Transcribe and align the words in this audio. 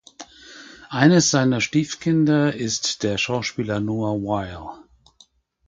Eines 0.89 1.29
seiner 1.29 1.61
Stiefkinder 1.61 2.55
ist 2.55 3.03
der 3.03 3.19
Schauspieler 3.19 3.79
Noah 3.79 4.15
Wyle. 4.19 4.83